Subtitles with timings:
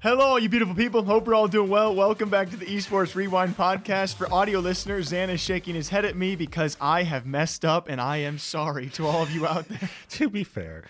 [0.00, 1.02] Hello, you beautiful people.
[1.02, 1.92] Hope you're all doing well.
[1.92, 4.14] Welcome back to the Esports Rewind podcast.
[4.14, 7.88] For audio listeners, Zan is shaking his head at me because I have messed up
[7.88, 9.90] and I am sorry to all of you out there.
[10.10, 10.84] to be fair,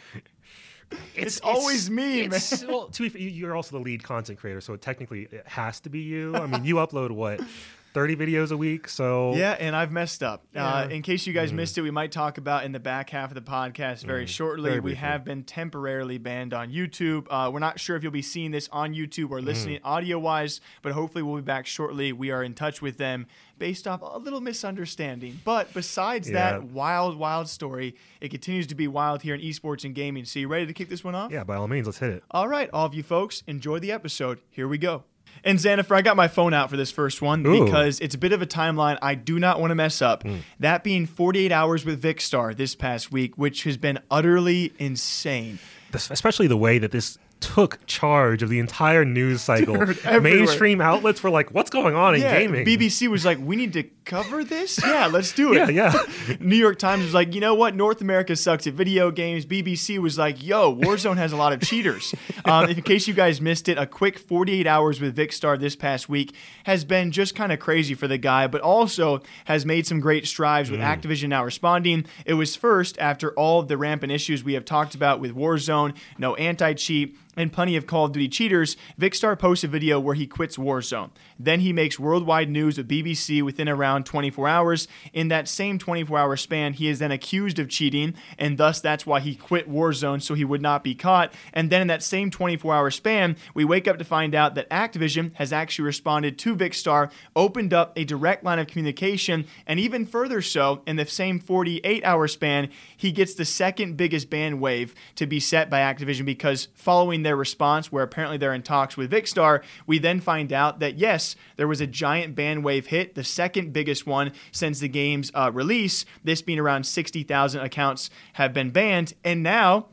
[1.15, 2.39] It's, always me, man.
[2.69, 5.89] well, to be fair, you're also the lead content creator, so technically it has to
[5.89, 6.35] be you.
[6.35, 7.41] I mean, you upload what,
[7.99, 8.87] 30 videos a week?
[8.89, 10.45] So Yeah, and I've messed up.
[10.55, 10.87] Uh, Yeah.
[10.87, 10.91] Mm.
[10.93, 13.35] in case you guys missed it, we might talk about in the back half of
[13.35, 14.71] the podcast very shortly.
[14.71, 17.27] Very we have been temporarily banned on YouTube.
[17.29, 19.31] Uh, we're not sure if you'll be seeing this on YouTube Mm.
[19.33, 22.13] or listening audio wise, but hopefully we'll be back shortly.
[22.13, 23.27] We are in touch with them
[23.59, 25.41] based off a little misunderstanding.
[25.45, 26.35] But besides Yeah.
[26.53, 30.25] that wild, wild story, it continues to be wild here in esports and gaming.
[30.25, 31.33] So you ready to kick this one off?
[31.33, 32.23] yeah, by all means, let's hit it.
[32.31, 34.39] All right, all of you folks, enjoy the episode.
[34.51, 35.03] Here we go.
[35.45, 37.65] And Xanifer, I got my phone out for this first one Ooh.
[37.65, 40.23] because it's a bit of a timeline I do not want to mess up.
[40.23, 40.39] Hmm.
[40.61, 45.59] That being 48 hours with Vikkstar this past week, which has been utterly insane.
[45.93, 49.77] Especially the way that this took charge of the entire news cycle.
[49.77, 50.21] everywhere.
[50.21, 52.65] Mainstream outlets were like, what's going on in gaming?
[52.65, 54.79] BBC was like, we need to cover this?
[54.89, 55.73] Yeah, let's do it.
[55.75, 56.37] Yeah, yeah.
[56.41, 57.75] New York Times was like, you know what?
[57.75, 59.45] North America sucks at video games.
[59.45, 62.15] BBC was like, yo, Warzone has a lot of cheaters.
[62.45, 66.09] Um, in case you guys missed it, a quick 48 hours with Vikkstar this past
[66.09, 66.35] week
[66.65, 70.27] has been just kind of crazy for the guy, but also has made some great
[70.27, 72.07] strides with Activision now responding.
[72.25, 75.95] It was first after all of the rampant issues we have talked about with Warzone,
[76.17, 80.15] no anti cheat, and plenty of Call of Duty cheaters, Vikkstar posts a video where
[80.15, 81.11] he quits Warzone.
[81.39, 84.89] Then he makes worldwide news with BBC within around 24 hours.
[85.13, 89.07] In that same 24 hour span, he is then accused of cheating, and thus that's
[89.07, 91.33] why he quit Warzone so he would not be caught.
[91.53, 94.69] And then in that same 24 hour span, we wake up to find out that
[94.71, 100.07] Activision has actually responded to Vikkstar, opened up a direct line of communication, and even
[100.07, 104.95] further so, in the same 48 hour span, he gets the second biggest ban wave
[105.15, 109.13] to be set by Activision because following their response, where apparently they're in talks with
[109.13, 113.23] Vikkstar, we then find out that yes, there was a giant ban wave hit, the
[113.23, 116.07] second biggest one since the game's uh, release.
[116.25, 119.89] This being around 60,000 accounts have been banned, and now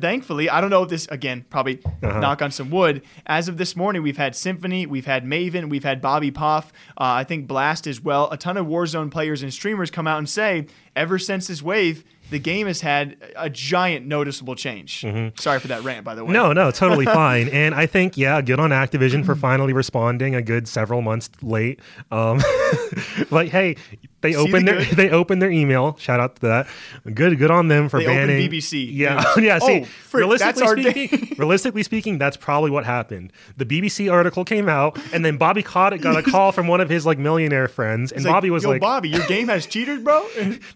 [0.00, 3.02] thankfully, I don't know if this again, probably knock on some wood.
[3.26, 7.20] As of this morning, we've had Symfuhny, we've had Maven, we've had Bobby Poff, uh,
[7.20, 8.30] I think Blast as well.
[8.30, 12.04] A ton of Warzone players and streamers come out and say, ever since this wave,
[12.30, 15.04] the game has had a giant noticeable change.
[15.38, 16.32] Sorry for that rant, by the way.
[16.32, 17.48] No, no, totally fine.
[17.48, 21.80] And I think, yeah, good on Activision for finally responding a good several months late.
[22.10, 22.40] Um,
[23.30, 23.76] but hey,
[24.24, 24.88] they opened the their good?
[24.96, 25.96] they opened their email.
[25.98, 26.66] Shout out to that.
[27.14, 29.58] Good, good on them for They opened banning BBC Yeah, yeah.
[29.60, 33.32] See, Oh, frick, realistically speaking, realistically speaking, that's probably what happened.
[33.56, 36.88] The BBC article came out, and then Bobby Kotick got a call from one of
[36.88, 40.00] his like millionaire friends, and like, Bobby was Yo, like, Bobby, your game has cheaters,
[40.02, 40.26] bro.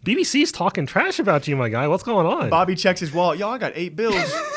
[0.04, 1.88] BBC's talking trash about you, my guy.
[1.88, 2.50] What's going on?
[2.50, 3.38] Bobby checks his wallet.
[3.38, 4.14] Yo, I got eight bills.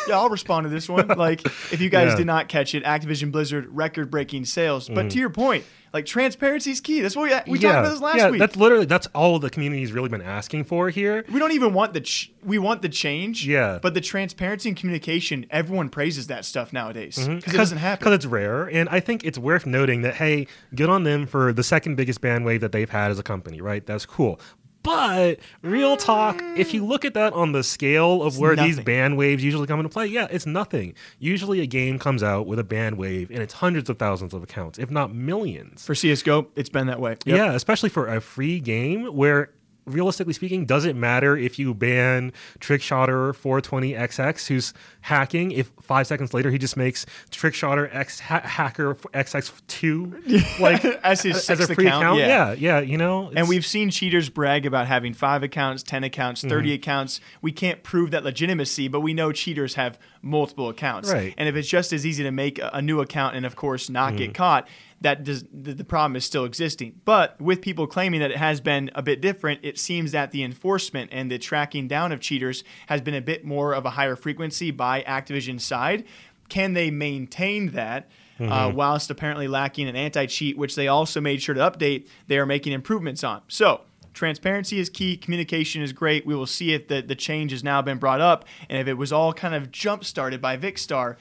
[0.07, 1.07] yeah, I'll respond to this one.
[1.07, 2.15] Like, if you guys Yeah.
[2.17, 4.87] did not catch it, Activision Blizzard record-breaking sales.
[4.89, 5.07] But Mm-hmm.
[5.09, 7.01] to your point, like transparency is key.
[7.01, 8.39] That's what we we talked about this last yeah, week.
[8.39, 11.25] that's literally that's all the community's really been asking for here.
[11.31, 13.45] we don't even want the ch- we want the change.
[13.45, 13.79] Yeah.
[13.81, 17.35] But the transparency and communication, everyone praises that stuff nowadays mm-hmm.
[17.35, 17.99] because it doesn't happen.
[17.99, 21.51] because it's rare, and I think it's worth noting that hey, good on them for
[21.51, 23.85] the second biggest band wave that they've had as a company, right?
[23.85, 24.39] That's cool.
[24.83, 28.85] But real talk, if you look at that on the scale of where these nothing.
[28.85, 30.95] band waves usually come into play, yeah, it's nothing.
[31.19, 34.41] Usually a game comes out with a band wave and it's hundreds of thousands of
[34.43, 35.85] accounts, if not millions.
[35.85, 37.17] For CS:GO, it's been that way.
[37.25, 37.37] Yep.
[37.37, 39.51] Yeah, especially for a free game where
[39.85, 46.33] realistically speaking, does it matter if you ban Trickshotter 420XX who's hacking if five seconds
[46.33, 51.87] later he just makes Trickshotter X ha- hacker XX2 like As his as a free
[51.87, 52.19] account, account?
[52.19, 52.27] yeah.
[52.27, 53.31] Yeah, yeah, you know.
[53.35, 56.75] And we've seen cheaters brag about having five accounts, 10 accounts, 30 Mm-hmm.
[56.75, 57.19] accounts.
[57.41, 61.11] We can't prove that legitimacy, but we know cheaters have multiple accounts.
[61.11, 61.33] Right.
[61.37, 63.89] And if it's just as easy to make a, a new account and, of course,
[63.89, 64.17] not Mm-hmm.
[64.17, 64.67] get caught,
[65.01, 67.01] that does the, the problem is still existing.
[67.05, 70.43] But with people claiming that it has been a bit different, it seems that the
[70.43, 74.15] enforcement and the tracking down of cheaters has been a bit more of a higher
[74.15, 76.05] frequency by Activision's side.
[76.49, 78.09] Can they maintain that?
[78.39, 78.51] Mm-hmm.
[78.51, 82.39] Uh, whilst apparently lacking an anti cheat, which they also made sure to update, they
[82.39, 83.41] are making improvements on.
[83.47, 83.81] So,
[84.13, 86.25] transparency is key, communication is great.
[86.25, 88.95] We will see if the, the change has now been brought up, and if it
[88.95, 91.17] was all kind of jump started by Vikkstar,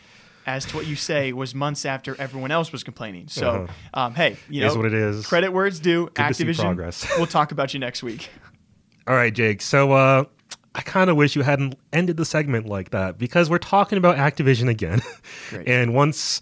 [0.47, 3.29] as to what you say was months after everyone else was complaining.
[3.29, 4.73] So, um, hey, you know, Uh-huh.
[4.73, 5.27] Is what it is.
[5.27, 6.09] Credit where it's due.
[6.17, 7.09] see Activision.
[7.17, 8.31] we'll talk about you next week.
[9.07, 9.63] All right, Jake.
[9.63, 10.25] So uh,
[10.75, 14.17] I kind of wish you hadn't ended the segment like that because we're talking about
[14.17, 15.03] Activision again.
[15.51, 15.69] Great.
[15.69, 16.41] and once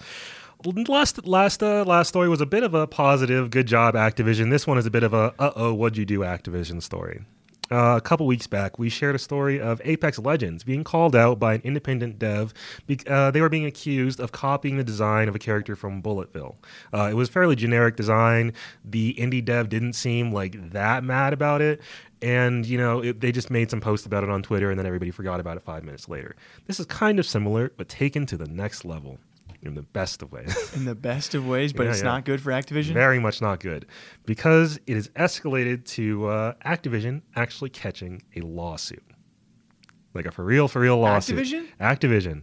[0.64, 4.50] last last uh, last story was a bit of a positive, good job Activision.
[4.50, 7.24] This one is a bit of a uh oh, what'd you do Activision story.
[7.70, 11.38] Uh, a couple weeks back, we shared a story of Apex Legends being called out
[11.38, 12.54] by an independent dev.
[12.86, 16.56] Be- uh, they were being accused of copying the design of a character from Bulletville.
[16.94, 18.52] Uh, it was fairly generic design.
[18.84, 21.80] The indie dev didn't seem like that mad about it,
[22.22, 24.86] and you know it, they just made some posts about it on Twitter, and then
[24.86, 26.36] everybody forgot about it five minutes later.
[26.66, 29.18] This is kind of similar, but taken to the next level
[29.62, 30.72] in the best of ways.
[30.76, 32.04] In the best of ways, but Yeah, it's yeah.
[32.06, 32.92] not good for Activision.
[32.92, 33.86] Very much not good
[34.26, 39.02] because it is escalated to uh, Activision actually catching a lawsuit,
[40.14, 41.38] like a for real, for real lawsuit.
[41.38, 41.66] Activision?
[41.80, 42.42] Activision.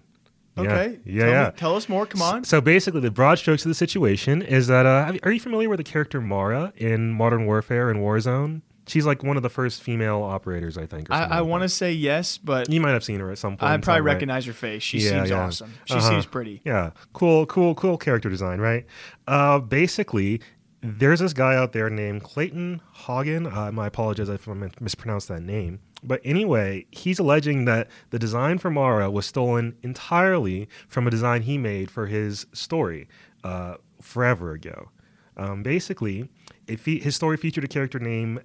[0.58, 1.00] Okay.
[1.06, 1.46] Yeah, tell, yeah.
[1.48, 2.06] Me, tell us more.
[2.06, 2.44] Come on.
[2.46, 5.78] So basically, the broad strokes of the situation is that uh, are you familiar with
[5.80, 8.62] the character Mara in Modern Warfare and Warzone?
[8.88, 11.10] She's like one of the first female operators, I think.
[11.10, 13.54] or I, I want to say yes, but You might have seen her at some
[13.58, 13.64] point.
[13.64, 14.14] I probably time, right?
[14.14, 14.84] recognize her face.
[14.84, 15.46] She Yeah, seems yeah.
[15.46, 15.74] awesome.
[15.86, 16.10] She Uh-huh.
[16.10, 16.62] seems pretty.
[16.64, 18.86] Yeah, cool, cool, cool character design, right?
[19.28, 20.40] Uh, basically,
[20.82, 23.52] there's this guy out there named Clayton Haugen.
[23.52, 25.80] Uh, I apologize if I mispronounced that name.
[26.04, 31.42] But anyway, he's alleging that the design for Mara was stolen entirely from a design
[31.42, 33.08] he made for his story
[33.44, 34.92] uh, forever ago.
[35.38, 36.30] Um, basically,
[36.68, 38.42] it fe- his story featured a character named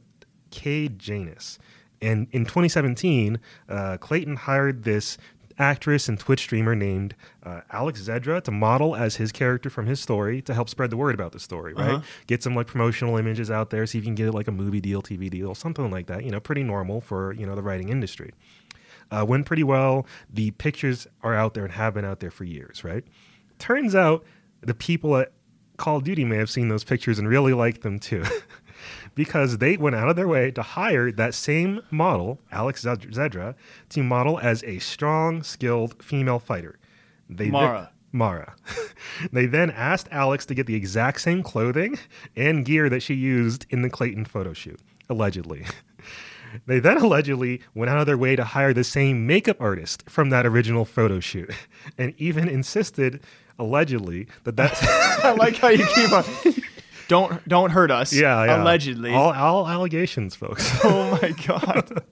[0.51, 1.59] Cate Janus.
[2.03, 3.39] And in 2017,
[3.69, 5.19] uh, Clayton hired this
[5.61, 10.01] actress and Twitch streamer named uh, Alex Zedra to model as his character from his
[10.01, 11.91] story to help spread the word about the story, right?
[11.91, 12.03] Uh-huh.
[12.27, 14.81] Get some like promotional images out there, see if you can get like a movie
[14.81, 16.25] deal, TV deal, something like that.
[16.25, 18.33] You know, pretty normal for you know the writing industry.
[19.11, 20.07] Uh, went pretty well.
[20.33, 23.05] The pictures are out there and have been out there for years, right?
[23.59, 24.25] Turns out
[24.63, 25.33] the people at
[25.77, 28.23] Call of Duty may have seen those pictures and really liked them too.
[29.15, 33.55] because they went out of their way to hire that same model, Alex Zedra,
[33.91, 36.79] to model as a strong, skilled female fighter.
[37.29, 37.91] They Mara.
[38.13, 38.55] Mara.
[39.33, 41.99] they then asked Alex to get the exact same clothing
[42.37, 45.67] and gear that she used in the Clayton photo shoot, allegedly.
[46.67, 50.31] They then allegedly went out of their way to hire the same makeup artist from
[50.31, 51.51] that original photo shoot,
[51.99, 53.21] and even insisted,
[53.59, 54.83] allegedly, that that's
[55.25, 56.25] I like how you keep on.
[57.11, 58.13] Don't don't hurt us.
[58.13, 58.63] yeah, yeah.
[58.63, 59.13] Allegedly.
[59.13, 60.71] all, all allegations, folks.
[60.85, 62.05] oh my god.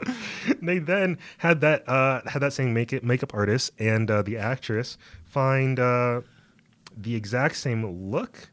[0.62, 4.38] they then had that uh, had that same make makeup makeup artist and uh, the
[4.38, 4.96] actress
[5.26, 6.22] find uh,
[6.96, 8.48] the exact same look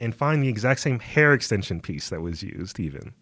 [0.00, 3.12] and find the exact same hair extension piece that was used, even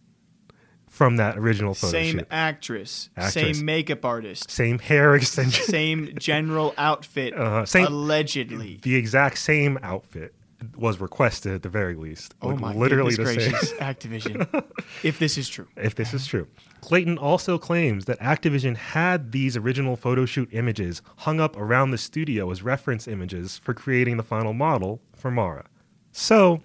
[0.89, 2.29] from that original photo Same shoot.
[2.31, 3.57] actress, Actress.
[3.59, 4.49] Same makeup artist.
[4.49, 5.65] Same hair extension.
[5.65, 7.35] Same general outfit.
[7.37, 7.67] Uh-huh.
[7.67, 8.79] Same- Allegedly.
[8.83, 10.36] the exact same outfit
[10.77, 12.35] was requested at the very least.
[12.43, 13.79] Oh Like, my literally goodness the same.
[13.79, 14.65] Activision.
[15.03, 15.69] if this is true.
[15.77, 16.47] if this is true.
[16.81, 21.99] Clayton also claims that Activision had these original photo shoot images hung up around the
[21.99, 25.67] studio as reference images for creating the final model for Mara.
[26.13, 26.63] So,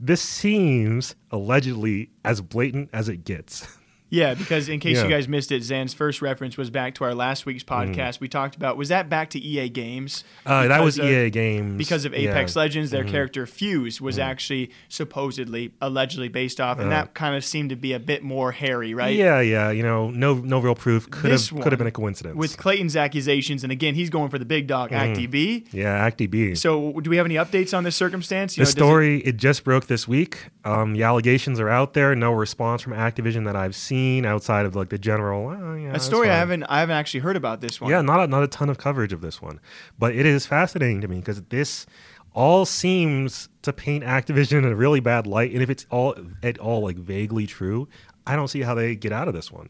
[0.00, 3.66] this seems allegedly as blatant as it gets.
[4.14, 5.04] Yeah, because in case Yeah.
[5.04, 8.20] you guys missed it, Zan's first reference was back to our last week's podcast.
[8.20, 10.22] We talked about was that back to EA Games?
[10.46, 10.52] Mm-hmm.
[10.52, 12.20] Uh, that was of- EA Games Because of Yeah.
[12.20, 12.28] Mm-hmm.
[12.30, 17.44] Apex Legends, their character Fuse was actually supposedly, allegedly based off, and that kind of
[17.44, 19.16] seemed to be a bit more hairy, right?
[19.16, 19.70] Yeah, yeah.
[19.70, 21.10] You know, no, no real proof.
[21.10, 22.36] Could This have, could have been a coincidence.
[22.36, 25.14] With Clayton's accusations, and again, he's going for the big dog, Mm-hmm.
[25.20, 25.66] ActiB.
[25.72, 26.56] yeah, ActiB.
[26.56, 28.56] So, do we have any updates on this circumstance?
[28.56, 30.46] You the know, does it- story it, just broke this week.
[30.64, 32.14] Um, the allegations are out there.
[32.14, 35.48] No response from Activision that I've seen outside of like the general.
[35.48, 37.90] Oh, yeah, a story I haven't, I haven't actually heard about this one.
[37.90, 39.60] Yeah, not a, not a ton of coverage of this one,
[39.98, 41.86] but it is fascinating to me because this
[42.32, 45.52] all seems to paint Activision in a really bad light.
[45.52, 47.88] And if it's all at all like vaguely true,
[48.26, 49.68] I don't see how they get out of this one.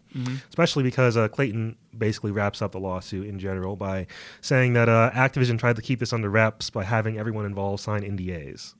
[0.48, 4.06] Especially because uh, Clayton basically wraps up the lawsuit in general by
[4.40, 8.02] saying that uh, Activision tried to keep this under wraps by having everyone involved sign
[8.02, 8.74] NDAs.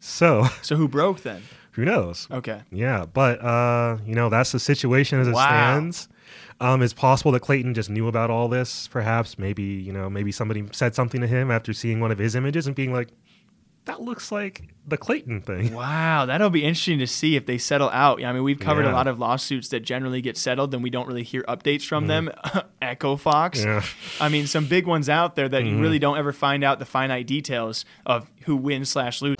[0.00, 1.42] So So who broke then?
[1.72, 2.26] Who knows?
[2.30, 2.62] Okay.
[2.70, 5.46] Yeah, but uh, you know that's the situation as it Wow.
[5.48, 6.08] stands.
[6.60, 8.86] Um, it's possible that Clayton just knew about all this.
[8.88, 12.34] Perhaps, maybe you know, maybe somebody said something to him after seeing one of his
[12.34, 13.08] images and being like,
[13.86, 17.88] "That looks like the Clayton thing." Wow, that'll be interesting to see if they settle
[17.90, 18.20] out.
[18.20, 20.90] Yeah, I mean, we've covered a lot of lawsuits that generally get settled, and we
[20.90, 22.30] don't really hear updates from them.
[22.82, 23.60] Echo Fox.
[23.60, 23.68] Mm-hmm.
[23.68, 23.80] Yeah.
[23.80, 24.22] Mm-hmm.
[24.22, 26.84] I mean, some big ones out there that you really don't ever find out the
[26.84, 29.39] finite details of who wins slash loses.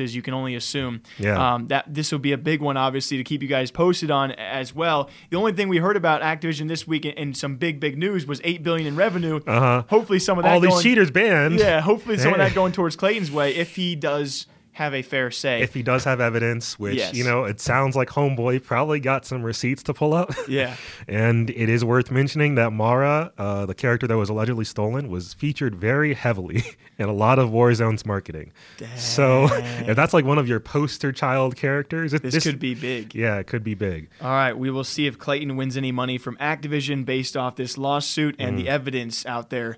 [0.00, 1.54] Is you can only assume Yeah.
[1.54, 4.32] um, that this will be a big one, obviously, to keep you guys posted on
[4.32, 5.10] as well.
[5.30, 8.40] The only thing we heard about Activision this week and some big, big news was
[8.44, 9.40] eight billion in revenue.
[9.46, 9.84] Uh-huh.
[9.88, 11.58] Hopefully, some of that All these cheaters banned.
[11.58, 15.30] Yeah, hopefully some of that going towards Clayton's way if he does have a fair
[15.30, 15.62] say.
[15.62, 17.14] If he does have evidence, which Yes.
[17.14, 20.32] you know, it sounds like Homeboy probably got some receipts to pull up.
[20.48, 20.76] yeah.
[21.08, 25.32] And it is worth mentioning that Mara, uh, the character that was allegedly stolen, was
[25.32, 26.64] featured very heavily
[26.98, 28.52] in a lot of Warzone's marketing.
[28.96, 29.46] So
[29.86, 33.14] if that's like one of your poster child characters, it, This, could be big.
[33.14, 34.10] Yeah, it could be big.
[34.20, 37.78] All right, we will see if Clayton wins any money from Activision based off this
[37.78, 38.62] lawsuit and Mm.
[38.64, 39.76] the evidence out there,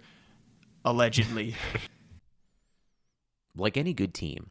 [0.85, 1.55] allegedly.
[3.57, 4.51] Like any good team,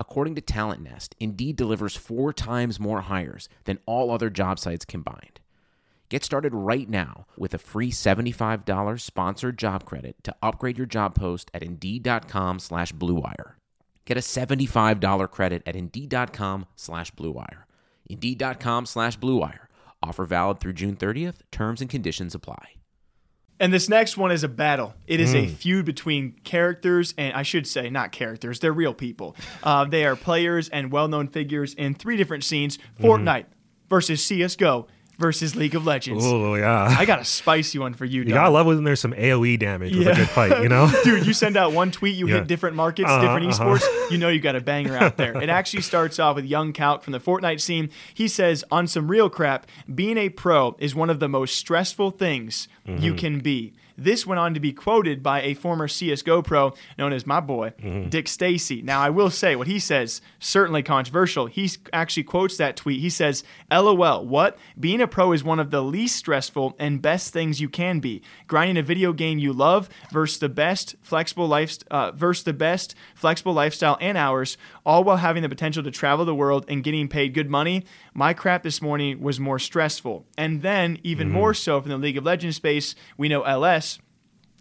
[0.00, 4.84] According to Talent Nest, Indeed delivers four times more hires than all other job sites
[4.84, 5.40] combined.
[6.08, 11.14] Get started right now with a free $75 sponsored job credit to upgrade your job
[11.14, 13.54] post at Indeed.com slash BlueWire.
[14.06, 17.64] Get a $75 credit at Indeed.com slash BlueWire.
[18.08, 19.66] Indeed.com slash BlueWire.
[20.02, 21.40] Offer valid through June 30th.
[21.50, 22.76] Terms and conditions apply.
[23.60, 24.94] And this next one is a battle.
[25.06, 25.50] It is a Mm.
[25.50, 29.34] feud between characters, and I should say, not characters, they're real people.
[29.62, 33.04] Uh, they are players and well known figures in three different scenes Mm-hmm.
[33.04, 33.44] Fortnite
[33.90, 34.86] versus CSGO
[35.18, 36.24] versus League of Legends.
[36.24, 36.94] Oh yeah.
[36.96, 38.34] I got a spicy one for you, you Dom.
[38.34, 40.88] gotta love when there's some AOE damage with a good fight, you know?
[41.04, 42.36] Dude, you send out one tweet, you Yeah.
[42.36, 43.64] hit different markets, Uh-huh, different uh-huh.
[43.78, 45.36] esports, you know you got a banger out there.
[45.42, 47.90] It actually starts off with Young Calc from the Fortnite scene.
[48.14, 52.12] He says, on some real crap, being a pro is one of the most stressful
[52.12, 53.16] things you Mm-hmm.
[53.16, 53.74] can be.
[53.98, 57.72] This went on to be quoted by a former CSGO pro known as my boy,
[58.08, 58.80] Dick Stacy.
[58.80, 61.46] Now, I will say what he says, certainly controversial.
[61.46, 63.00] He actually quotes that tweet.
[63.00, 64.56] He says, LOL, what?
[64.78, 68.22] Being a pro is one of the least stressful and best things you can be.
[68.46, 72.94] Grinding a video game you love versus the best flexible life, uh, versus the best
[73.16, 77.08] flexible lifestyle and hours, all while having the potential to travel the world and getting
[77.08, 77.84] paid good money.
[78.18, 80.26] My crap this morning was more stressful.
[80.36, 84.00] And then, even more so from the League of Legends space, we know LS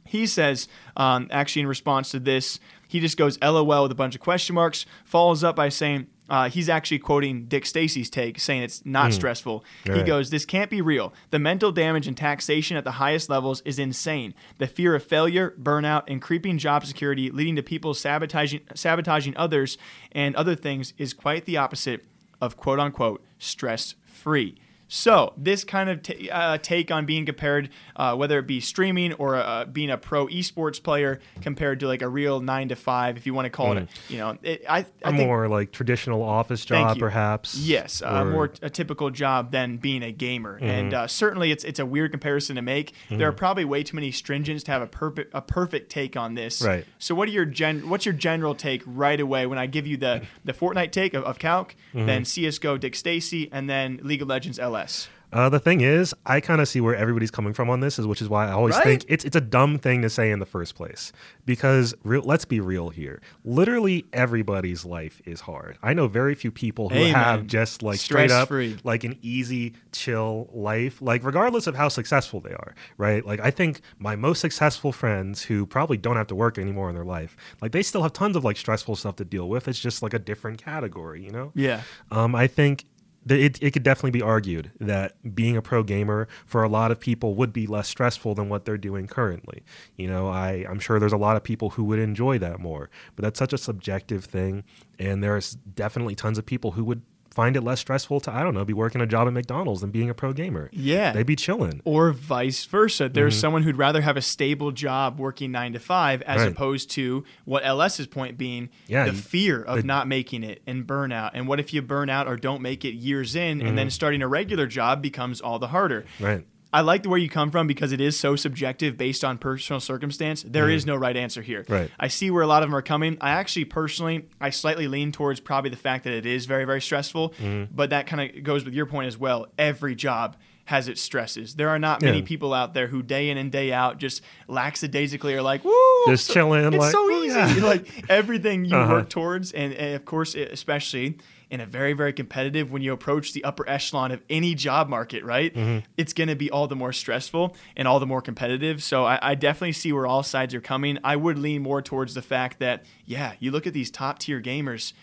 [0.05, 4.15] he says, um, actually, in response to this, he just goes LOL with a bunch
[4.15, 8.61] of question marks, follows up by saying, uh, he's actually quoting Dick Stacy's take, saying
[8.61, 9.65] it's not stressful.
[9.95, 11.13] He goes, This can't be real.
[11.31, 14.33] The mental damage and taxation at the highest levels is insane.
[14.59, 19.77] The fear of failure, burnout, and creeping job security leading to people sabotaging, sabotaging others
[20.11, 22.05] and other things is quite the opposite
[22.41, 24.59] of quote unquote stress free.
[24.89, 29.13] So this kind of t- uh, take on being compared, uh, whether it be streaming
[29.13, 33.17] or uh, being a pro esports player, compared to like a real nine to five,
[33.17, 35.71] if you want to call it, you know, it, I, I a think more like
[35.71, 37.55] traditional office job, perhaps.
[37.57, 38.31] Yes, uh, or- Mm-hmm.
[38.31, 42.11] more a typical job than being a gamer, and uh, certainly it's it's a weird
[42.11, 42.93] comparison to make.
[43.09, 46.33] There are probably way too many stringents to have a perfect a perfect take on
[46.35, 46.61] this.
[46.61, 46.85] Right.
[46.97, 47.89] So what are your gen?
[47.89, 51.23] What's your general take right away when I give you the the Fortnite take of,
[51.23, 52.05] of Calc, Mm-hmm.
[52.05, 55.09] then CS:GO Dick Stacy, and then League of Legends LS?
[55.33, 58.07] Uh, the thing is, I kind of see where everybody's coming from on this, is
[58.07, 58.83] which is why I always Right?
[58.85, 61.11] think it's it's a dumb thing to say in the first place.
[61.45, 63.21] Because real, let's be real here.
[63.43, 65.77] Literally everybody's life is hard.
[65.83, 67.13] I know very few people who Amen.
[67.13, 68.49] have just like straight up
[68.85, 71.01] like an easy, chill life.
[71.01, 73.25] Like regardless of how successful they are, right?
[73.25, 76.95] Like I think my most successful friends who probably don't have to work anymore in
[76.95, 79.67] their life, like they still have tons of like stressful stuff to deal with.
[79.67, 81.51] It's just like a different category, you know?
[81.53, 81.81] Yeah.
[82.11, 82.85] Um, I think
[83.31, 86.99] it, it could definitely be argued that being a pro gamer for a lot of
[86.99, 89.63] people would be less stressful than what they're doing currently.
[89.95, 92.89] You know, I, I'm sure there's a lot of people who would enjoy that more,
[93.15, 94.63] but that's such a subjective thing.
[94.99, 97.01] And there's definitely tons of people who would
[97.37, 99.91] find it less stressful to, I don't know, be working a job at McDonald's than
[99.91, 100.71] being a pro gamer.
[100.73, 101.11] Yeah.
[101.13, 101.81] They'd be chilling.
[101.85, 103.09] or vice versa.
[103.09, 106.51] There's someone who'd rather have a stable job working nine to five as Right.
[106.51, 110.87] opposed to what LS's point being Yeah, the fear of the- not making it and
[110.87, 111.29] burnout.
[111.35, 113.75] And what if you burn out or don't make it years in and Mm-hmm.
[113.75, 116.05] then starting a regular job becomes all the harder?
[116.19, 116.43] Right.
[116.77, 119.79] I like the where you come from because it is so subjective based on personal
[119.79, 120.43] circumstance.
[120.47, 121.63] There is no right answer here.
[121.63, 121.69] Mm.
[121.73, 121.91] Right.
[121.99, 123.17] I see where a lot of them are coming.
[123.19, 126.81] I actually personally, I slightly lean towards probably the fact that it is very, very
[126.81, 127.31] stressful.
[127.31, 127.73] Mm-hmm.
[127.75, 129.47] But that kind of goes with your point as well.
[129.57, 131.55] Every job has its stresses.
[131.55, 132.25] There are not many Yeah.
[132.25, 135.73] people out there who day in and day out just lackadaisically are like, woo,
[136.07, 137.35] Just so- chilling, It's like, so "Oh, easy.
[137.37, 138.93] yeah." like everything you Uh-huh.
[138.95, 141.17] work towards, and, and of course, especially
[141.49, 145.23] in a very, very competitive when you approach the upper echelon of any job market,
[145.23, 145.53] right?
[145.53, 145.85] Mm-hmm.
[145.97, 148.83] It's going to be all the more stressful and all the more competitive.
[148.83, 150.97] So I, I definitely see where all sides are coming.
[151.03, 154.41] I would lean more towards the fact that, yeah, you look at these top tier
[154.41, 154.93] gamers.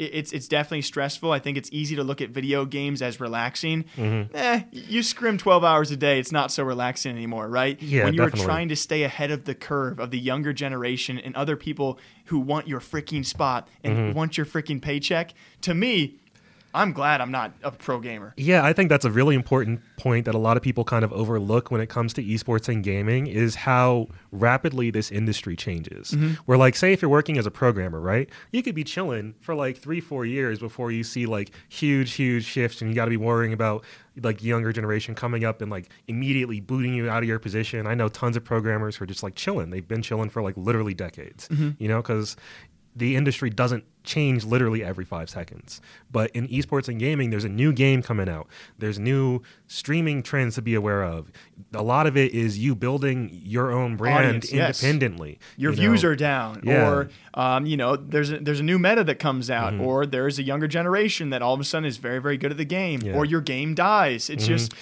[0.00, 1.30] It- It's it's definitely stressful.
[1.32, 3.84] I think it's easy to look at video games as relaxing.
[3.96, 4.34] Mm-hmm.
[4.34, 6.18] Eh, you scrim twelve hours a day.
[6.18, 7.80] It's not so relaxing anymore, right?
[7.82, 11.34] Yeah, when you're trying to stay ahead of the curve of the younger generation and
[11.36, 14.16] other people who want your freaking spot and Mm-hmm.
[14.18, 15.34] want your freaking paycheck.
[15.62, 16.16] To me,
[16.72, 18.32] I'm glad I'm not a pro gamer.
[18.36, 21.12] Yeah, I think that's a really important point that a lot of people kind of
[21.12, 26.12] overlook when it comes to esports and gaming is how rapidly this industry changes.
[26.12, 26.34] Mm-hmm.
[26.46, 28.28] Where like say if you're working as a programmer, right?
[28.52, 32.44] You could be chilling for like 3 4 years before you see like huge huge
[32.44, 33.84] shifts and you got to be worrying about
[34.22, 37.86] like younger generation coming up and like immediately booting you out of your position.
[37.86, 39.70] I know tons of programmers who are just like chilling.
[39.70, 41.48] They've been chilling for like literally decades.
[41.48, 41.70] Mm-hmm.
[41.78, 42.36] You know, cuz
[43.00, 45.80] the industry doesn't change literally every five seconds.
[46.10, 48.46] But in esports and gaming, there's a new game coming out.
[48.78, 51.30] There's new streaming trends to be aware of.
[51.74, 54.82] A lot of it is you building your own brand Audience, yes.
[54.82, 55.38] independently.
[55.56, 56.10] Your you views know?
[56.10, 56.88] are down, Yeah.
[56.90, 59.82] or um, you know, there's a, there's a new meta that comes out, Mm-hmm.
[59.82, 62.56] or there's a younger generation that all of a sudden is very very good at
[62.56, 63.10] the game, Yeah.
[63.10, 63.18] Mm-hmm.
[63.18, 64.30] or your game dies.
[64.30, 64.72] It's just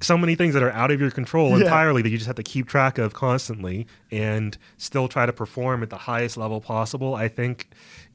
[0.00, 1.64] so many things that are out of your control Yeah.
[1.64, 5.82] entirely that you just have to keep track of constantly and still try to perform
[5.82, 7.14] at the highest level possible.
[7.14, 7.68] I think,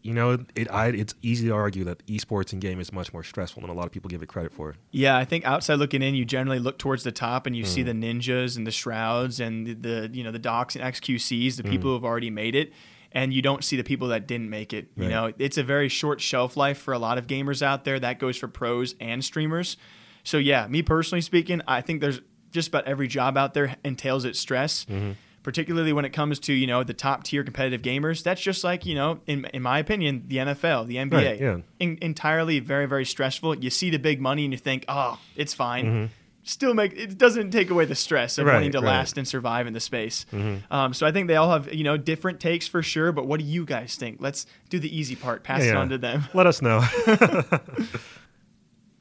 [0.04, 3.24] you know, it I, it's easy to argue that esports and game is much more
[3.24, 4.76] stressful than a lot of people give it credit for.
[4.92, 7.68] Yeah, I think outside looking in, you generally look towards the top and you Mm.
[7.68, 11.56] see the ninjas and the shrouds and the, the you know the docs and XQCs,
[11.58, 11.70] the Mm.
[11.72, 12.74] people who have already made it,
[13.12, 14.90] and you don't see the people that didn't make it.
[14.96, 15.10] You Right.
[15.10, 18.00] know, it's a very short shelf life for a lot of gamers out there.
[18.00, 19.78] That goes for pros and streamers.
[20.24, 24.26] So yeah, me personally speaking, I think there's just about every job out there entails
[24.26, 24.86] its stress.
[24.86, 25.12] Mm-hmm.
[25.44, 28.86] Particularly when it comes to you know the top tier competitive gamers, that's just like
[28.86, 31.58] you know in in my opinion the NFL, the NBA, Right, yeah.
[31.80, 33.58] en- entirely very very stressful.
[33.58, 35.86] You see the big money and you think, oh, it's fine.
[35.86, 36.06] Mm-hmm.
[36.44, 38.82] still make it doesn't take away the stress of Right, wanting to right.
[38.84, 38.88] Mm-hmm.
[38.98, 40.28] last and survive in the space.
[40.70, 43.12] Um, so I think they all have you know different takes for sure.
[43.12, 44.18] But what do you guys think?
[44.20, 45.44] Let's do the easy part.
[45.44, 45.78] Pass it Yeah.
[45.78, 46.26] on to them.
[46.36, 46.82] Let us know.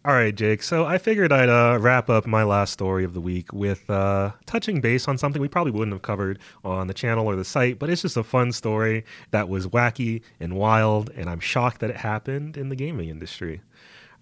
[0.02, 0.62] All right, Jake.
[0.62, 4.32] So I figured I'd uh, wrap up my last story of the week with uh,
[4.46, 7.78] touching base on something we probably wouldn't have covered on the channel or the site,
[7.78, 11.90] but it's just a fun story that was wacky and wild, and I'm shocked that
[11.90, 13.60] it happened in the gaming industry.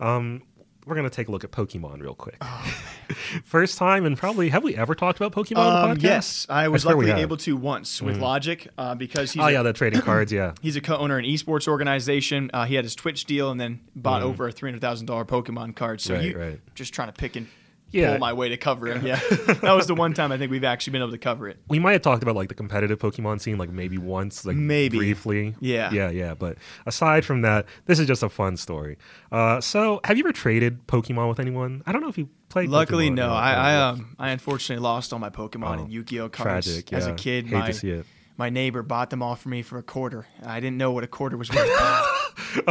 [0.00, 0.42] Um,
[0.88, 2.42] we're gonna take a look at Pokemon real quick.
[3.44, 6.02] First time, and probably have we ever talked about Pokemon on Um, the podcast?
[6.02, 7.10] yes, I was we luckily.
[7.12, 7.18] Mm.
[7.18, 10.32] able to once with Logic uh, because he's Oh a- yeah, the trading cards.
[10.32, 10.52] Yeah.
[10.62, 12.50] He's a co-owner in an esports organization.
[12.52, 15.24] Uh, he had his Twitch deal and then bought over a three hundred thousand dollar
[15.24, 16.00] Pokemon card.
[16.00, 16.16] So Mm.
[16.18, 16.60] Right, you right.
[16.74, 17.46] just trying to pick and
[17.90, 18.10] Yeah.
[18.10, 19.06] pull my way to cover him.
[19.06, 21.58] Yeah, that was the one time I think we've actually been able to cover it.
[21.68, 24.98] we might have talked about like the competitive Pokemon scene, like maybe once, like Maybe.
[24.98, 25.54] briefly.
[25.60, 25.90] Yeah.
[25.92, 26.34] yeah, yeah.
[26.34, 28.98] But aside from that, this is just a fun story.
[29.32, 31.82] Uh, so, have you ever traded Pokemon with anyone?
[31.86, 32.68] I don't know if you played.
[32.68, 33.32] Luckily, Pokemon no.
[33.32, 36.92] I I, um, I unfortunately lost all my Pokemon Oh, and Yu-Gi-Oh cards tragic.
[36.92, 37.46] as a kid.
[37.46, 38.06] Hate my to see it.
[38.38, 40.24] My neighbor bought them all for me for a quarter.
[40.44, 41.68] I didn't know what a quarter was worth.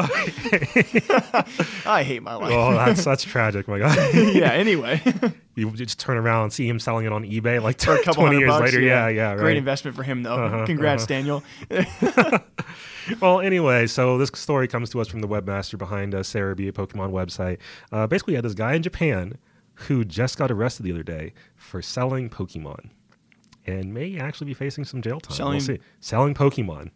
[1.86, 2.54] I hate my life.
[2.54, 3.98] Oh, that's that's tragic, my god.
[4.34, 4.54] yeah.
[4.54, 5.02] Anyway,
[5.56, 8.38] you just turn around and see him selling it on eBay like a couple twenty
[8.40, 8.80] years bucks, later.
[8.80, 9.40] Yeah, yeah, right.
[9.40, 10.36] Great investment for him though.
[10.36, 11.44] Uh-huh, Congrats, Daniel.
[13.22, 16.72] Well, anyway, so this story comes to us from the webmaster behind uh, Serebii a
[16.72, 17.58] Pokemon website.
[17.92, 19.38] Uh, basically, had this guy in Japan
[19.76, 22.90] who just got arrested the other day for selling Pokemon,
[23.68, 25.36] and may actually be facing some jail time.
[25.36, 25.80] Selling- we'll see.
[26.00, 26.92] Selling Pokemon,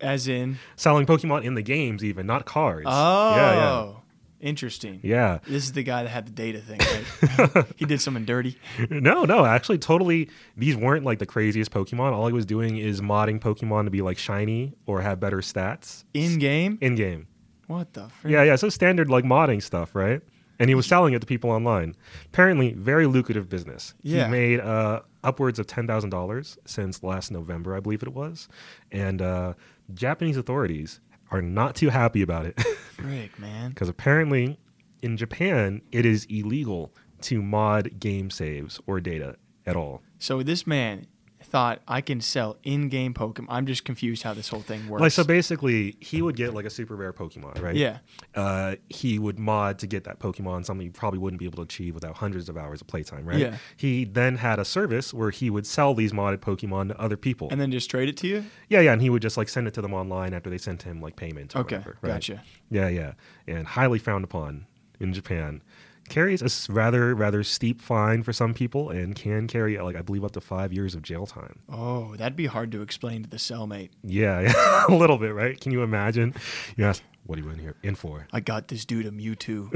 [0.00, 2.86] As in, selling Pokemon in the games, even not cards.
[2.88, 3.92] oh, yeah,
[4.40, 5.00] interesting.
[5.02, 7.66] yeah, This is the guy that had the data thing, right?
[7.76, 8.58] he did something dirty.
[8.90, 10.28] No, no, actually, totally.
[10.56, 12.12] These weren't like the craziest Pokemon.
[12.12, 16.04] All he was doing is modding Pokemon to be like shiny or have better stats
[16.14, 16.78] In game?
[16.80, 17.28] in game.
[17.66, 18.30] What the frick?
[18.32, 18.56] Yeah, yeah.
[18.56, 20.20] So standard like modding stuff, right?
[20.58, 21.96] And he was selling it to people online.
[22.26, 23.94] Apparently, very lucrative business.
[24.02, 24.26] Yeah.
[24.26, 28.48] He made uh, upwards of ten thousand dollars since last November, I believe it was.
[28.92, 29.54] And uh,
[29.92, 32.60] Japanese authorities are not too happy about it
[32.92, 33.70] Frick, man.
[33.70, 34.58] because apparently,
[35.02, 39.36] in Japan, it is illegal to mod game saves or data
[39.66, 40.02] at all.
[40.18, 41.06] So this man
[41.54, 43.46] thought I can sell in-game Pokemon.
[43.48, 45.00] I'm just confused how this whole thing works.
[45.02, 47.76] Like so, basically, he would get like a super rare Pokemon, right?
[47.76, 47.98] Yeah.
[48.34, 51.62] uh, he would mod to get that Pokemon, something you probably wouldn't be able to
[51.62, 53.38] achieve without hundreds of hours of playtime, right?
[53.38, 53.58] Yeah.
[53.76, 57.46] He then had a service where he would sell these modded Pokemon to other people.
[57.52, 58.44] and then just trade it to you?
[58.68, 60.82] yeah, yeah, and he would just like send it to them online after they sent
[60.82, 61.54] him like payment.
[61.54, 62.14] Or Okay, whatever, right?
[62.14, 62.42] gotcha.
[62.68, 63.12] Yeah, yeah,
[63.46, 64.66] and highly frowned upon
[64.98, 65.62] in Japan.
[66.08, 70.24] Carries a rather rather steep fine for some people, and can carry like I believe
[70.24, 71.58] up to five years of jail time.
[71.68, 73.90] Oh, that'd be hard to explain to the cellmate.
[74.02, 75.58] Yeah, yeah, a little bit, right?
[75.58, 76.34] Can you imagine?
[76.76, 78.26] You ask, what are you in here in for?
[78.32, 79.70] I got this dude a Mewtwo.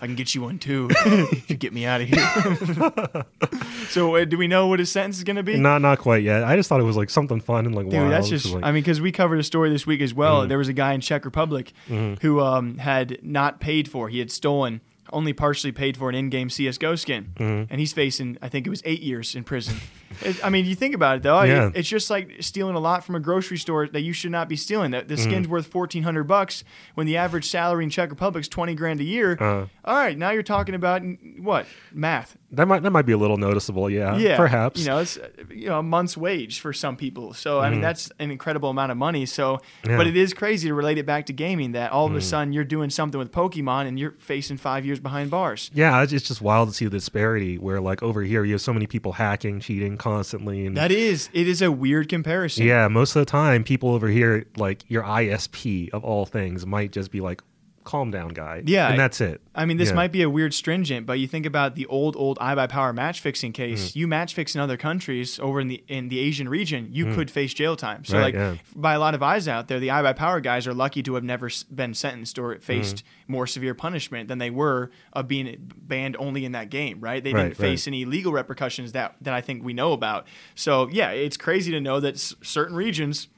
[0.00, 3.24] I can get you one too if you get me out of here.
[3.88, 5.56] so, uh, do we know what his sentence is going to be?
[5.58, 6.44] Not not quite yet.
[6.44, 8.12] I just thought it was like something fun and like Dude, wild.
[8.12, 10.40] that's just, like, I mean, because we covered a story this week as well.
[10.40, 10.48] Mm-hmm.
[10.48, 14.30] There was a guy in Czech Republic who um, had not paid for, he had
[14.30, 14.80] stolen,
[15.12, 17.32] only partially paid for an in game CSGO skin.
[17.36, 17.70] Mm-hmm.
[17.70, 19.76] And he's facing, I think it was eight years in prison.
[20.44, 21.70] I mean, you think about it though, Yeah.
[21.74, 24.56] it's just like stealing a lot from a grocery store that you should not be
[24.56, 24.90] stealing.
[24.92, 25.08] The, Mm-hmm.
[25.08, 26.62] the skin's worth 1400 bucks
[26.94, 29.32] when the average salary in Czech Republic's 20 grand a year.
[29.32, 29.66] Uh-huh.
[29.84, 31.02] All right, now you're talking about
[31.38, 31.66] what?
[31.92, 32.36] Math.
[32.52, 33.90] that might that might be a little noticeable.
[33.90, 34.80] Yeah, Yeah, perhaps.
[34.80, 37.34] You know, it's uh, you know a month's wage for some people.
[37.34, 39.26] So I mean, that's an incredible amount of money.
[39.26, 39.64] So, Mm-hmm.
[39.64, 39.88] Yeah.
[39.90, 39.96] Mm-hmm.
[39.98, 41.72] but it is crazy to relate it back to gaming.
[41.72, 44.93] That all of a sudden you're doing something with Pokemon and you're facing five years
[45.00, 45.70] behind bars.
[45.74, 48.60] yeah, it's, it's just wild to see the disparity where like over here you have
[48.60, 52.66] so many people hacking, cheating constantly, and That is, it is a weird comparison.
[52.66, 56.92] yeah, most of the time people over here like your ISP of all things might
[56.92, 57.42] just be like,
[57.84, 58.62] calm down, guy.
[58.64, 59.40] Yeah, and that's it.
[59.54, 59.94] I mean, this Yeah.
[59.96, 63.52] might be a weird stringent, but you think about the old, old iBUYPOWER match fixing
[63.52, 63.90] case.
[63.90, 63.98] Mm-hmm.
[63.98, 67.30] You match fix in other countries over in the in the Asian region, you could
[67.30, 68.04] face jail time.
[68.04, 68.16] So, Mm.
[68.16, 68.54] Right, like, yeah.
[68.74, 71.50] by a lot of eyes out there, the iBUYPOWER guys are lucky to have never
[71.74, 73.32] been sentenced or faced Mm-hmm.
[73.32, 77.00] more severe punishment than they were of being banned only in that game.
[77.00, 77.22] Right?
[77.22, 77.92] They Right, didn't face right.
[77.92, 80.26] any legal repercussions that that I think we know about.
[80.54, 83.28] So, yeah, it's crazy to know that s- certain regions.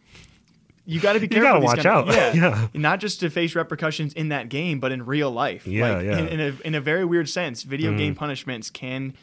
[0.88, 1.50] You got to be careful.
[1.52, 2.34] gotta watch these kind of- out.
[2.34, 2.50] Yeah.
[2.50, 2.68] Yeah.
[2.80, 5.66] not just to face repercussions in that game, but in real life.
[5.66, 6.18] Yeah, like, yeah.
[6.18, 9.14] In, in a in a very weird sense, video game punishments can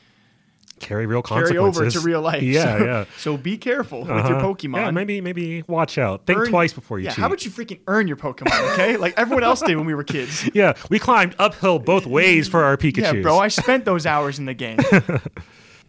[0.79, 1.51] Carry real consequences.
[1.53, 2.41] carry over to real life.
[2.57, 3.05] Yeah, so, yeah.
[3.17, 4.41] So be careful with your Uh-huh.
[4.53, 4.75] Pokemon.
[4.77, 6.25] Yeah, maybe maybe watch out.
[6.25, 7.19] Think Earn- twice before you yeah, cheat.
[7.19, 8.97] how about you freaking earn your Pokemon, okay?
[9.05, 10.49] like everyone else did when we were kids.
[10.53, 12.97] yeah, we climbed uphill both ways for our Pikachu.
[13.15, 14.79] Yeah, bro, I spent those hours in the game.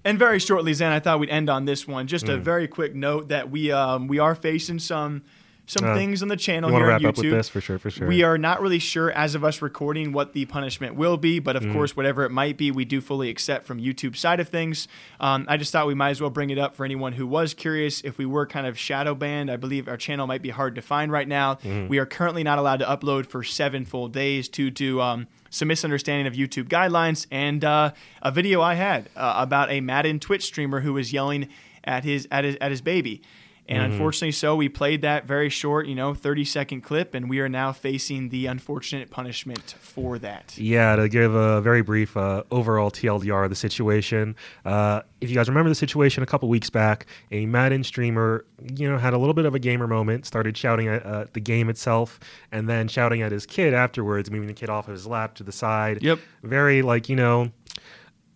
[0.04, 2.06] and very shortly, Zen, I thought we'd end on this one.
[2.06, 2.34] Just Mm.
[2.34, 5.22] a very quick note that we um, we are facing some
[5.66, 7.08] some Uh, things on the channel You here to on YouTube.
[7.08, 8.06] up with this for sure, for sure.
[8.06, 11.56] We are not really sure as of us recording what the punishment will be, but
[11.56, 11.72] of Mm.
[11.72, 14.88] course, whatever it might be, we do fully accept from YouTube side of things.
[15.20, 17.54] Um, I just thought we might as well bring it up for anyone who was
[17.54, 18.02] curious.
[18.02, 20.82] If we were kind of shadow banned, I believe our channel might be hard to
[20.82, 21.54] find right now.
[21.54, 21.88] Mm-hmm.
[21.88, 25.68] We are currently not allowed to upload for seven full days due to um, some
[25.68, 30.42] misunderstanding of YouTube guidelines and uh, a video I had uh, about a Madden Twitch
[30.44, 31.48] streamer who was yelling
[31.84, 33.22] at his at his at his baby.
[33.66, 33.92] And Mm-hmm.
[33.92, 37.48] unfortunately, so we played that very short, you know, 30 second clip, and we are
[37.48, 40.58] now facing the unfortunate punishment for that.
[40.58, 44.36] Yeah, to give a very brief uh, overall TLDR of the situation.
[44.66, 48.44] Uh, if you guys remember the situation a couple weeks back, a Madden streamer,
[48.76, 51.40] you know, had a little bit of a gamer moment, started shouting at uh, the
[51.40, 52.20] game itself,
[52.52, 55.42] and then shouting at his kid afterwards, moving the kid off of his lap to
[55.42, 56.02] the side.
[56.02, 56.18] Yep.
[56.42, 57.50] Very like you know,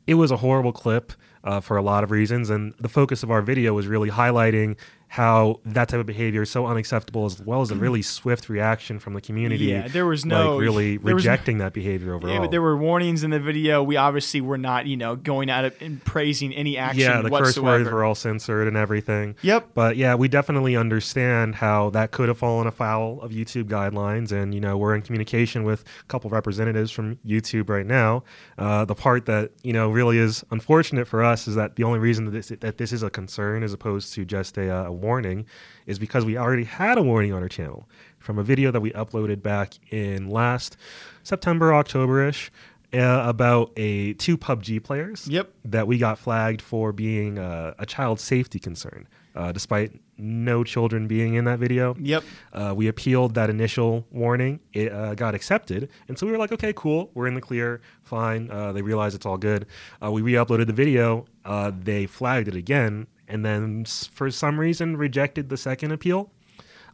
[0.07, 1.13] it was a horrible clip
[1.45, 4.77] uh, for a lot of reasons, and the focus of our video was really highlighting
[5.09, 8.99] how that type of behavior is so unacceptable, as well as a really swift reaction
[8.99, 9.65] from the community.
[9.65, 12.35] Yeah, there was no- like really was no- rejecting that behavior overall.
[12.35, 13.83] Yeah, but there were warnings in the video.
[13.83, 17.59] We obviously were not, you know, going out and praising any action yeah, the curse
[17.59, 19.35] words were all censored and everything.
[19.43, 19.71] Yep.
[19.75, 24.55] But yeah, we definitely understand how that could have fallen afoul of YouTube guidelines, and
[24.55, 28.25] you know we're in communication with a couple representatives from YouTube right now.
[28.59, 31.99] Uh, the part that you know really is unfortunate for us is that the only
[31.99, 35.47] reason that this that this is a concern as opposed to just a, a warning
[35.87, 38.91] is because we already had a warning on our channel from a video that we
[38.93, 40.77] uploaded back in last
[41.23, 42.51] September, October-ish.
[42.91, 45.53] Uh, about a two PUBG players Yep.
[45.67, 49.07] that we got flagged for being uh, a child safety concern,
[49.37, 51.95] uh, despite no children being in that video.
[52.01, 52.25] Yep.
[52.51, 54.61] Uh, we appealed that initial warning.
[54.73, 55.91] It uh, got accepted.
[56.09, 57.11] And so we were like, okay, cool.
[57.13, 57.83] We're in the clear.
[58.05, 58.51] Fine.
[58.51, 59.67] Uh, they realized it's all good.
[60.03, 61.27] Uh, we re uploaded the video.
[61.45, 63.07] Uh, they flagged it again.
[63.29, 66.31] And then for some reason rejected the second appeal.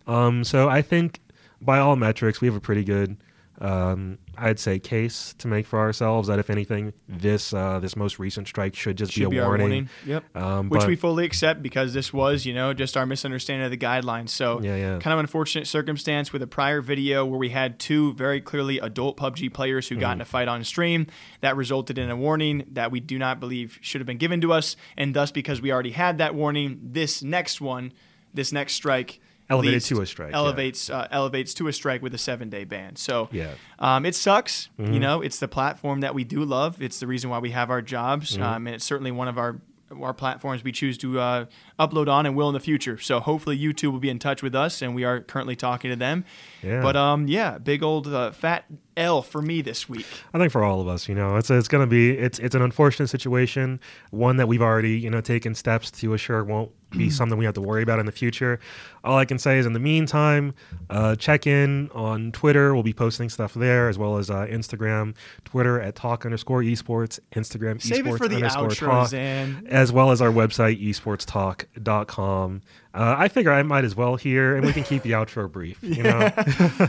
[0.06, 1.20] Um, so I think
[1.60, 3.16] by all metrics, we have a pretty good.
[3.60, 8.18] Um, I'd say case to make for ourselves that if anything, this uh, this most
[8.18, 9.64] recent strike should just Should be be a our warning.
[9.68, 9.88] warning.
[10.06, 10.36] Yep.
[10.36, 13.70] Um, Which but- we fully accept because this was, you know, just our misunderstanding of
[13.70, 14.30] the guidelines.
[14.30, 14.98] So, Yeah, yeah.
[14.98, 19.16] kind of unfortunate circumstance with a prior video where we had two very clearly adult
[19.16, 20.12] PUBG players who got Mm-hmm.
[20.14, 21.06] in a fight on stream.
[21.40, 24.52] That resulted in a warning that we do not believe should have been given to
[24.52, 24.74] us.
[24.96, 27.92] And thus, because we already had that warning, this next one,
[28.32, 30.38] this next strike, Elevated to a strike, yeah.
[30.38, 32.96] Elevates uh, elevates to a strike with a seven day ban.
[32.96, 33.52] So Yeah.
[33.78, 34.70] um, it sucks.
[34.78, 34.94] Mm-hmm.
[34.94, 36.80] You know, it's the platform that we do love.
[36.80, 38.42] It's the reason why we have our jobs, Mm-hmm.
[38.42, 39.60] um, and it's certainly one of our
[40.02, 41.44] our platforms we choose to uh,
[41.78, 42.98] upload on and will in the future.
[42.98, 45.96] So hopefully YouTube will be in touch with us, and we are currently talking to
[45.96, 46.24] them.
[46.62, 46.80] Yeah.
[46.82, 48.64] But um, yeah, big old uh, fat
[48.96, 50.06] L for me this week.
[50.32, 52.54] I think for all of us, you know, it's it's going to be it's it's
[52.54, 53.80] an unfortunate situation,
[54.10, 57.54] one that we've already you know taken steps to assure won't be something we have
[57.54, 58.60] to worry about in the future.
[59.02, 60.54] All I can say is, in the meantime,
[60.90, 62.72] uh, check in on Twitter.
[62.72, 67.18] We'll be posting stuff there as well as uh, Instagram, Twitter at talk underscore esports,
[67.34, 69.66] Instagram Save esports it for the underscore talk, Zan.
[69.68, 72.62] as well as our website esportstalk.com.
[72.94, 75.78] Uh, I figure I might as well here, and we can keep the outro brief.
[75.82, 76.30] You know,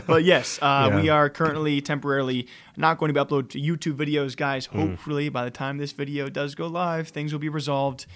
[0.06, 1.00] but yes, uh, Yeah.
[1.00, 4.66] we are currently temporarily not going to be uploaded to YouTube videos, guys.
[4.66, 4.78] Hmm.
[4.90, 8.06] Hopefully, by the time this video does go live, things will be resolved.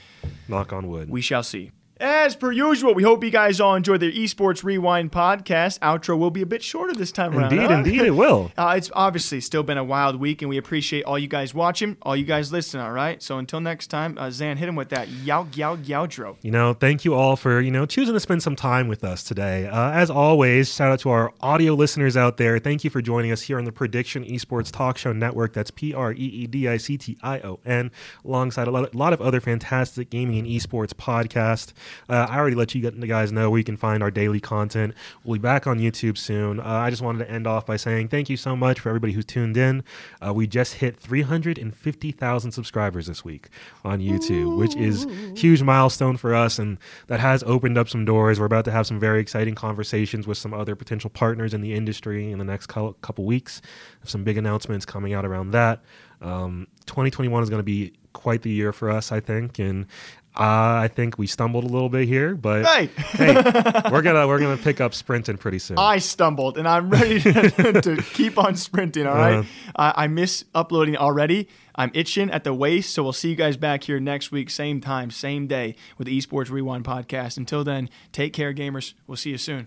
[0.46, 1.10] knock on wood.
[1.10, 1.72] We shall see.
[2.00, 5.78] As per usual, we hope you guys all enjoy the Esports Rewind podcast.
[5.80, 7.52] Outro will be a bit shorter this time around.
[7.52, 8.50] indeed, indeed, it will.
[8.60, 11.96] Uh, it's obviously still been a wild week, and we appreciate all you guys watching,
[12.02, 12.82] all you guys listening.
[12.82, 13.22] All right.
[13.22, 16.36] So until next time, uh, Zan, hit him with that yow yow yowdro.
[16.42, 19.22] You know, thank you all for, you know, choosing to spend some time with us
[19.22, 19.66] today.
[19.66, 22.58] Uh, as always, shout out to our audio listeners out there.
[22.58, 25.52] Thank you for joining us here on the Prediction Esports Talk Show Network.
[25.54, 27.90] That's P R E E D I C T I O N,
[28.24, 31.72] alongside a lot, a lot of other fantastic gaming and esports podcasts.
[32.08, 34.94] Uh, I already let you guys know where you can find our daily content.
[35.24, 36.60] We'll be back on YouTube soon.
[36.60, 39.12] Uh, I just wanted to end off by saying thank you so much for everybody
[39.12, 39.84] who's tuned in.
[40.24, 43.48] Uh, we just hit 350,000 subscribers this week
[43.84, 48.38] on YouTube, which is huge milestone for us, and that has opened up some doors.
[48.38, 51.74] We're about to have some very exciting conversations with some other potential partners in the
[51.74, 53.60] industry in the next couple weeks.
[54.04, 55.82] Some big announcements coming out around that.
[56.20, 59.86] Um, 2021 is going to be quite the year for us, I think, and
[60.36, 60.42] uh,
[60.84, 62.86] I think we stumbled a little bit here, but Hey!
[62.96, 63.34] hey,
[63.90, 65.78] we're gonna we're gonna pick up sprinting pretty soon.
[65.78, 69.06] I stumbled, and I'm ready to, to keep on sprinting.
[69.06, 69.44] All right.
[69.74, 71.48] I, I miss uploading already.
[71.74, 74.80] I'm itching at the waist, so we'll see you guys back here next week, same
[74.80, 77.36] time, same day, with the Esports Rewind podcast.
[77.36, 78.94] Until then, take care, gamers.
[79.06, 79.66] We'll see you soon.